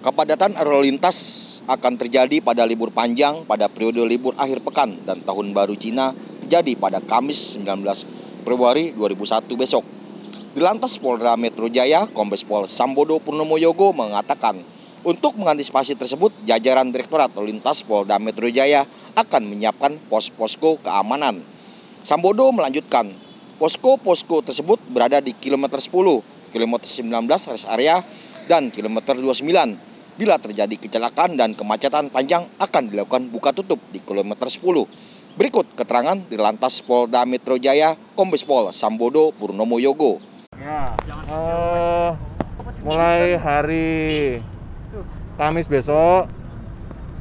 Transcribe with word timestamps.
Kepadatan 0.00 0.56
arus 0.56 0.80
lintas 0.80 1.18
akan 1.68 2.00
terjadi 2.00 2.40
pada 2.40 2.64
libur 2.64 2.88
panjang 2.88 3.44
pada 3.44 3.68
periode 3.68 4.00
libur 4.08 4.32
akhir 4.40 4.64
pekan 4.64 4.96
dan 5.04 5.20
tahun 5.20 5.52
baru 5.52 5.76
Cina 5.76 6.16
terjadi 6.40 6.72
pada 6.80 7.04
Kamis 7.04 7.60
19 7.60 7.84
Februari 8.40 8.96
2001 8.96 9.44
besok. 9.60 9.84
Di 10.56 10.60
lantas 10.64 10.96
Polda 10.96 11.36
Metro 11.36 11.68
Jaya, 11.68 12.08
Kombes 12.16 12.48
Pol 12.48 12.64
Sambodo 12.64 13.20
Purnomo 13.20 13.60
Yogo 13.60 13.92
mengatakan 13.92 14.64
untuk 15.04 15.36
mengantisipasi 15.36 16.00
tersebut, 16.00 16.32
jajaran 16.48 16.96
Direktorat 16.96 17.36
Lalu 17.36 17.60
Lintas 17.60 17.84
Polda 17.84 18.16
Metro 18.16 18.48
Jaya 18.48 18.88
akan 19.20 19.52
menyiapkan 19.52 20.00
pos-posko 20.08 20.80
keamanan. 20.80 21.44
Sambodo 22.08 22.48
melanjutkan, 22.56 23.12
posko-posko 23.60 24.48
tersebut 24.48 24.80
berada 24.88 25.20
di 25.20 25.36
kilometer 25.36 25.76
10, 25.76 25.92
kilometer 26.56 26.88
19 26.88 27.52
rest 27.52 27.68
area, 27.68 28.00
dan 28.48 28.72
kilometer 28.72 29.12
29 29.14 29.89
Bila 30.20 30.36
terjadi 30.36 30.76
kecelakaan 30.76 31.40
dan 31.40 31.56
kemacetan 31.56 32.12
panjang 32.12 32.44
akan 32.60 32.92
dilakukan 32.92 33.32
buka 33.32 33.56
tutup 33.56 33.80
di 33.88 34.04
kilometer 34.04 34.52
10. 34.52 34.60
Berikut 35.32 35.64
keterangan 35.72 36.20
di 36.28 36.36
Lantas 36.36 36.84
Polda 36.84 37.24
Metro 37.24 37.56
Jaya, 37.56 37.96
Kombes 38.12 38.44
Pol 38.44 38.68
Sambodo 38.76 39.32
Purnomo 39.32 39.80
Yogo. 39.80 40.20
Ya, 40.60 40.92
uh, 41.32 42.12
mulai 42.84 43.40
hari 43.40 44.44
Kamis 45.40 45.72
besok 45.72 46.28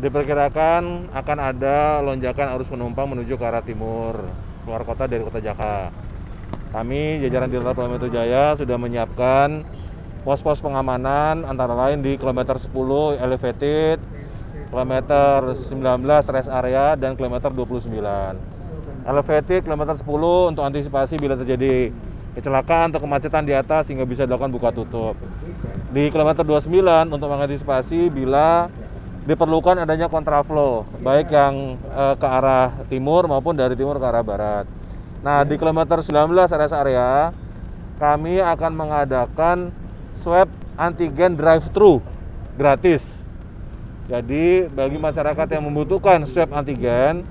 diperkirakan 0.03 1.15
akan 1.15 1.37
ada 1.39 2.03
lonjakan 2.03 2.51
arus 2.59 2.67
penumpang 2.67 3.07
menuju 3.07 3.39
ke 3.39 3.45
arah 3.47 3.63
timur 3.63 4.27
keluar 4.67 4.83
kota 4.83 5.07
dari 5.07 5.23
kota 5.23 5.39
Jakarta. 5.39 5.95
Kami 6.75 7.23
jajaran 7.23 7.47
di 7.47 7.63
Polda 7.63 7.87
Metro 7.87 8.11
Jaya 8.11 8.59
sudah 8.59 8.75
menyiapkan 8.75 9.78
pos-pos 10.23 10.59
pengamanan 10.59 11.47
antara 11.47 11.71
lain 11.71 12.03
di 12.03 12.19
kilometer 12.19 12.59
10 12.59 12.75
elevated, 13.23 13.97
kilometer 14.67 15.55
19 15.55 16.03
rest 16.35 16.49
area 16.51 16.99
dan 16.99 17.15
kilometer 17.15 17.47
29. 17.47 17.87
Elevated 19.07 19.63
kilometer 19.63 19.95
10 19.95 20.51
untuk 20.51 20.63
antisipasi 20.67 21.15
bila 21.15 21.39
terjadi 21.39 21.89
kecelakaan 22.35 22.93
atau 22.93 23.01
kemacetan 23.01 23.43
di 23.47 23.55
atas 23.55 23.89
sehingga 23.89 24.05
bisa 24.05 24.27
dilakukan 24.27 24.51
buka 24.51 24.69
tutup. 24.75 25.15
Di 25.89 26.11
kilometer 26.13 26.45
29 26.45 27.09
untuk 27.09 27.27
mengantisipasi 27.31 28.13
bila 28.13 28.69
diperlukan 29.25 29.81
adanya 29.81 30.09
kontraflow 30.09 30.85
baik 31.01 31.29
yang 31.33 31.77
eh, 31.77 32.15
ke 32.17 32.27
arah 32.27 32.75
timur 32.89 33.25
maupun 33.25 33.57
dari 33.57 33.73
timur 33.73 33.97
ke 33.97 34.05
arah 34.05 34.21
barat. 34.21 34.65
Nah, 35.19 35.43
di 35.43 35.59
kilometer 35.59 35.99
19 35.99 36.31
rest 36.31 36.75
area 36.75 37.33
kami 37.99 38.39
akan 38.39 38.71
mengadakan 38.71 39.57
swab 40.19 40.51
antigen 40.75 41.39
drive-thru 41.39 42.03
gratis. 42.59 43.23
Jadi 44.11 44.67
bagi 44.67 44.99
masyarakat 44.99 45.47
yang 45.47 45.63
membutuhkan 45.63 46.27
swab 46.27 46.51
antigen, 46.51 47.23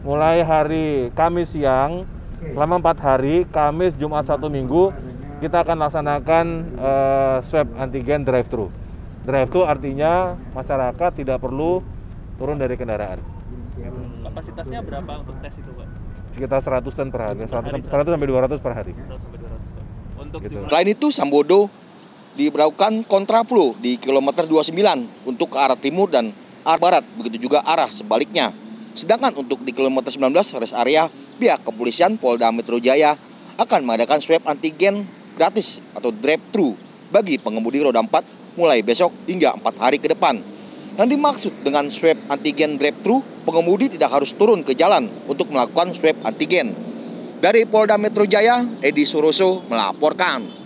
mulai 0.00 0.40
hari 0.40 1.12
Kamis 1.12 1.52
siang 1.52 2.08
selama 2.48 2.80
empat 2.80 2.96
hari, 3.04 3.44
Kamis, 3.52 3.92
Jumat, 3.92 4.24
satu 4.24 4.48
Minggu, 4.48 4.88
kita 5.44 5.60
akan 5.60 5.76
laksanakan 5.84 6.44
uh, 6.80 7.36
swab 7.44 7.68
antigen 7.76 8.24
drive-thru. 8.24 8.72
Drive-thru 9.28 9.68
artinya 9.68 10.40
masyarakat 10.56 11.10
tidak 11.20 11.44
perlu 11.44 11.84
turun 12.40 12.56
dari 12.56 12.72
kendaraan. 12.80 13.20
Kapasitasnya 14.24 14.80
berapa 14.80 15.12
untuk 15.20 15.36
tes 15.44 15.52
itu, 15.60 15.70
Pak? 15.76 15.86
Sekitar 16.30 16.60
100 16.62 17.12
per 17.12 17.20
hari, 17.20 17.38
100, 17.44 17.84
100 17.90 18.14
sampai 18.16 18.28
200 18.30 18.64
per 18.64 18.72
hari. 18.72 18.92
100 18.94 19.18
sampai 19.18 19.38
200. 19.44 20.22
Untuk 20.22 20.38
gitu. 20.46 20.56
Selain 20.70 20.88
itu, 20.88 21.06
Sambodo 21.10 21.68
diberlakukan 22.38 23.06
kontraflow 23.06 23.74
di 23.78 23.98
kilometer 23.98 24.46
29 24.46 25.26
untuk 25.26 25.54
ke 25.54 25.58
arah 25.58 25.78
timur 25.78 26.10
dan 26.10 26.30
arah 26.62 26.78
barat, 26.78 27.04
begitu 27.16 27.50
juga 27.50 27.64
arah 27.64 27.90
sebaliknya. 27.90 28.54
Sedangkan 28.94 29.34
untuk 29.38 29.62
di 29.62 29.70
kilometer 29.70 30.10
19 30.10 30.34
rest 30.58 30.74
area, 30.74 31.06
pihak 31.38 31.62
kepolisian 31.62 32.18
Polda 32.18 32.50
Metro 32.50 32.76
Jaya 32.82 33.14
akan 33.56 33.80
mengadakan 33.86 34.18
swab 34.18 34.44
antigen 34.44 35.06
gratis 35.38 35.78
atau 35.94 36.10
drive-thru 36.10 36.74
bagi 37.08 37.38
pengemudi 37.38 37.82
roda 37.82 38.02
4 38.02 38.58
mulai 38.58 38.82
besok 38.82 39.14
hingga 39.24 39.56
4 39.56 39.82
hari 39.82 39.98
ke 40.02 40.10
depan. 40.10 40.42
Yang 40.98 41.08
dimaksud 41.16 41.52
dengan 41.64 41.88
swab 41.88 42.18
antigen 42.28 42.76
drive-thru, 42.76 43.22
pengemudi 43.48 43.88
tidak 43.94 44.10
harus 44.20 44.36
turun 44.36 44.60
ke 44.66 44.76
jalan 44.76 45.08
untuk 45.30 45.48
melakukan 45.48 45.96
swab 45.96 46.18
antigen. 46.26 46.76
Dari 47.40 47.64
Polda 47.64 47.96
Metro 47.96 48.28
Jaya, 48.28 48.68
Edi 48.84 49.08
Suroso 49.08 49.64
melaporkan. 49.64 50.59